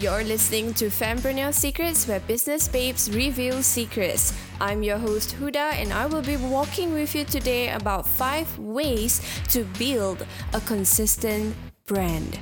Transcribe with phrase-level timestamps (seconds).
[0.00, 4.32] You're listening to Fempreneur Secrets, where business babes reveal secrets.
[4.60, 9.20] I'm your host Huda, and I will be walking with you today about five ways
[9.48, 10.24] to build
[10.54, 11.56] a consistent
[11.86, 12.38] brand.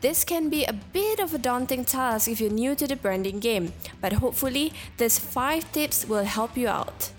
[0.00, 3.40] This can be a bit of a daunting task if you're new to the branding
[3.40, 7.10] game, but hopefully, these 5 tips will help you out.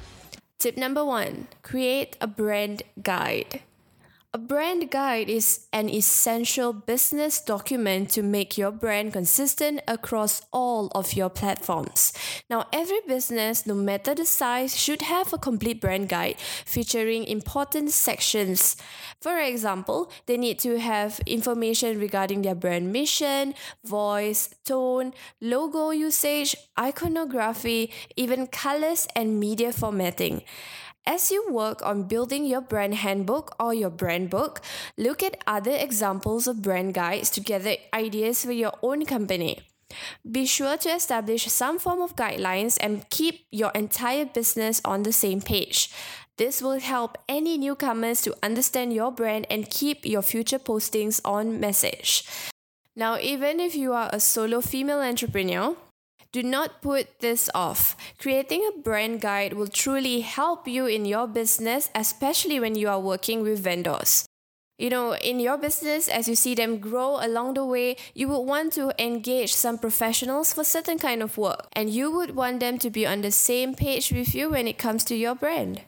[0.60, 3.62] Tip number 1 Create a brand guide.
[4.32, 10.92] A brand guide is an essential business document to make your brand consistent across all
[10.94, 12.14] of your platforms.
[12.48, 17.90] Now, every business, no matter the size, should have a complete brand guide featuring important
[17.90, 18.78] sections.
[19.20, 26.56] For example, they need to have information regarding their brand mission, voice, tone, logo usage,
[26.80, 30.44] iconography, even colors and media formatting.
[31.10, 34.62] As you work on building your brand handbook or your brand book,
[34.96, 39.58] look at other examples of brand guides to gather ideas for your own company.
[40.22, 45.12] Be sure to establish some form of guidelines and keep your entire business on the
[45.12, 45.90] same page.
[46.38, 51.60] This will help any newcomers to understand your brand and keep your future postings on
[51.60, 52.24] message.
[52.96, 55.76] Now, even if you are a solo female entrepreneur,
[56.32, 57.98] do not put this off.
[58.20, 63.00] Creating a brand guide will truly help you in your business, especially when you are
[63.00, 64.26] working with vendors.
[64.78, 68.46] You know, in your business, as you see them grow along the way, you would
[68.46, 72.78] want to engage some professionals for certain kind of work, and you would want them
[72.78, 75.82] to be on the same page with you when it comes to your brand.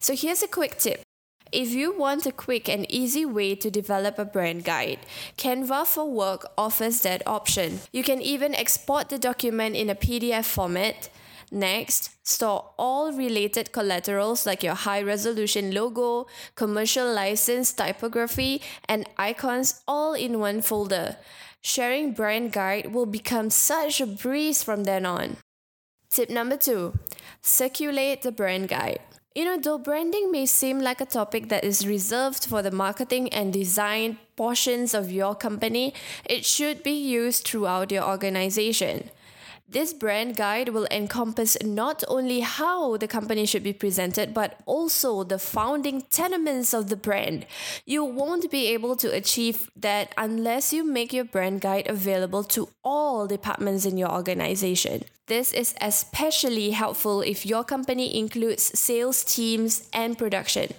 [0.00, 1.03] So here's a quick tip.
[1.54, 4.98] If you want a quick and easy way to develop a brand guide,
[5.38, 7.78] Canva for Work offers that option.
[7.92, 11.10] You can even export the document in a PDF format.
[11.52, 16.26] Next, store all related collaterals like your high resolution logo,
[16.56, 21.18] commercial license typography, and icons all in one folder.
[21.62, 25.36] Sharing brand guide will become such a breeze from then on.
[26.10, 26.98] Tip number two
[27.42, 28.98] circulate the brand guide.
[29.34, 33.28] You know, though branding may seem like a topic that is reserved for the marketing
[33.30, 35.92] and design portions of your company,
[36.24, 39.10] it should be used throughout your organization.
[39.68, 45.24] This brand guide will encompass not only how the company should be presented, but also
[45.24, 47.44] the founding tenements of the brand.
[47.84, 52.68] You won't be able to achieve that unless you make your brand guide available to
[52.84, 55.06] all departments in your organization.
[55.26, 60.74] This is especially helpful if your company includes sales teams and production.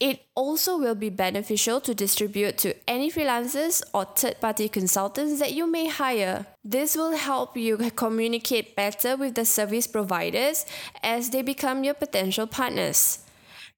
[0.00, 5.52] It also will be beneficial to distribute to any freelancers or third party consultants that
[5.52, 6.46] you may hire.
[6.64, 10.66] This will help you communicate better with the service providers
[11.02, 13.20] as they become your potential partners.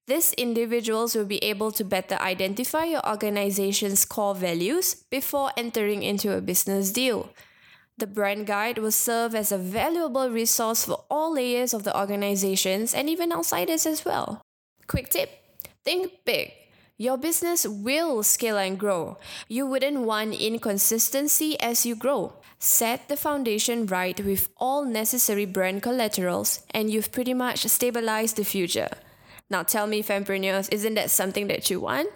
[0.07, 6.35] These individuals will be able to better identify your organization's core values before entering into
[6.35, 7.29] a business deal.
[7.97, 12.93] The brand guide will serve as a valuable resource for all layers of the organizations
[12.93, 14.41] and even outsiders as well.
[14.85, 15.31] Quick tip
[15.83, 16.53] Think big.
[16.97, 19.17] Your business will scale and grow.
[19.47, 22.33] You wouldn't want inconsistency as you grow.
[22.59, 28.43] Set the foundation right with all necessary brand collaterals, and you've pretty much stabilized the
[28.43, 28.89] future.
[29.49, 32.09] Now tell me, fempreneurs, isn't that something that you want?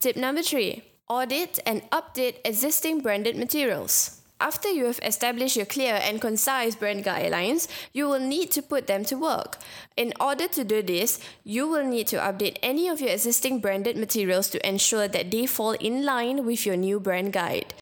[0.00, 4.20] Tip number three audit and update existing branded materials.
[4.44, 8.86] After you have established your clear and concise brand guidelines, you will need to put
[8.86, 9.56] them to work.
[9.96, 13.96] In order to do this, you will need to update any of your existing branded
[13.96, 17.72] materials to ensure that they fall in line with your new brand guide.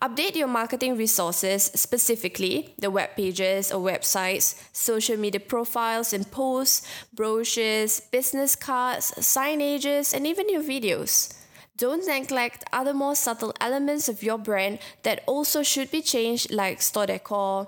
[0.00, 6.88] Update your marketing resources, specifically the web pages or websites, social media profiles and posts,
[7.12, 11.34] brochures, business cards, signages, and even your videos.
[11.76, 16.80] Don't neglect other more subtle elements of your brand that also should be changed, like
[16.80, 17.66] store decor,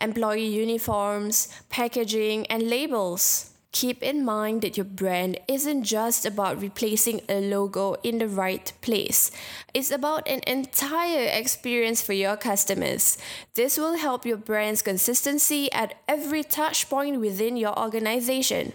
[0.00, 3.50] employee uniforms, packaging, and labels.
[3.72, 8.72] Keep in mind that your brand isn't just about replacing a logo in the right
[8.80, 9.30] place.
[9.74, 13.18] It's about an entire experience for your customers.
[13.54, 18.72] This will help your brand's consistency at every touch point within your organization.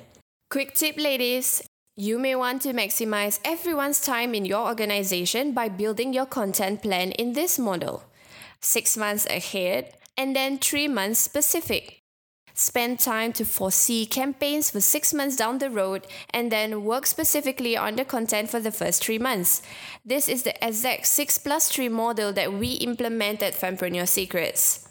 [0.49, 1.61] Quick tip, ladies.
[1.97, 7.11] You may want to maximize everyone's time in your organization by building your content plan
[7.11, 8.03] in this model.
[8.59, 12.01] Six months ahead, and then three months specific.
[12.53, 17.77] Spend time to foresee campaigns for six months down the road and then work specifically
[17.77, 19.61] on the content for the first three months.
[20.03, 24.89] This is the exact 6 plus 3 model that we implement at Fempreneur Secrets.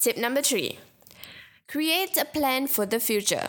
[0.00, 0.78] Tip number three
[1.68, 3.48] create a plan for the future.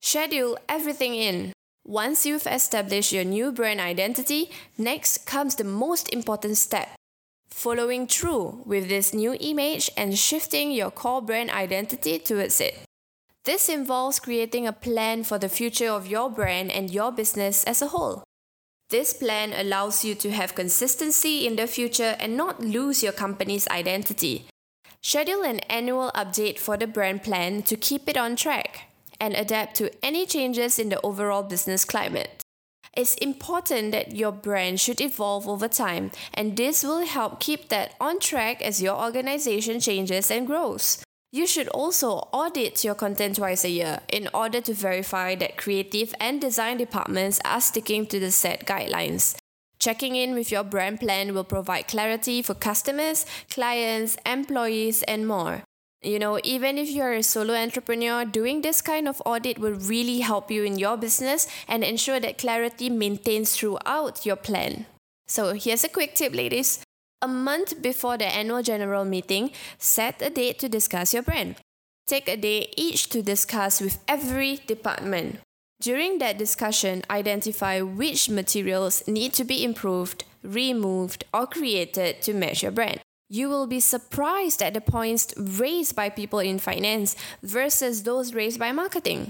[0.00, 1.52] Schedule everything in.
[1.86, 6.88] Once you've established your new brand identity, next comes the most important step
[7.50, 12.74] following through with this new image and shifting your core brand identity towards it.
[13.44, 17.82] This involves creating a plan for the future of your brand and your business as
[17.82, 18.24] a whole.
[18.88, 23.68] This plan allows you to have consistency in the future and not lose your company's
[23.68, 24.46] identity.
[25.02, 28.88] Schedule an annual update for the brand plan to keep it on track
[29.20, 32.42] and adapt to any changes in the overall business climate.
[32.96, 37.94] It's important that your brand should evolve over time, and this will help keep that
[38.00, 41.02] on track as your organization changes and grows.
[41.32, 46.14] You should also audit your content twice a year in order to verify that creative
[46.20, 49.34] and design departments are sticking to the set guidelines.
[49.80, 55.64] Checking in with your brand plan will provide clarity for customers, clients, employees, and more.
[56.04, 60.20] You know, even if you're a solo entrepreneur, doing this kind of audit will really
[60.20, 64.84] help you in your business and ensure that clarity maintains throughout your plan.
[65.26, 66.84] So, here's a quick tip, ladies
[67.24, 71.56] a month before the annual general meeting, set a date to discuss your brand.
[72.06, 75.40] Take a day each to discuss with every department.
[75.80, 82.62] During that discussion, identify which materials need to be improved, removed, or created to match
[82.62, 83.00] your brand.
[83.28, 88.58] You will be surprised at the points raised by people in finance versus those raised
[88.58, 89.28] by marketing.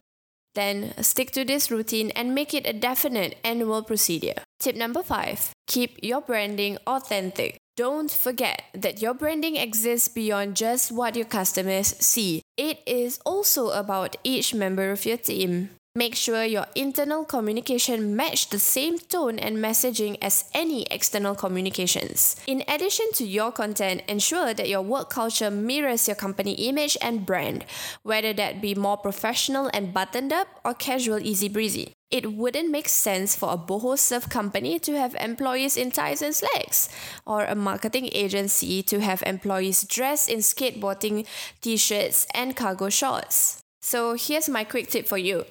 [0.55, 4.43] Then stick to this routine and make it a definite annual procedure.
[4.61, 7.59] Tip number five keep your branding authentic.
[7.77, 12.43] Don't forget that your branding exists beyond just what your customers see.
[12.57, 15.71] It is also about each member of your team.
[15.97, 22.35] Make sure your internal communication match the same tone and messaging as any external communications.
[22.49, 27.25] In addition to your content, ensure that your work culture mirrors your company image and
[27.25, 27.65] brand,
[28.03, 31.93] whether that be more professional and buttoned up or casual easy breezy.
[32.11, 36.35] It wouldn't make sense for a boho surf company to have employees in ties and
[36.35, 36.89] slacks,
[37.25, 41.25] or a marketing agency to have employees dressed in skateboarding
[41.61, 43.63] t-shirts and cargo shorts.
[43.81, 45.45] So here's my quick tip for you.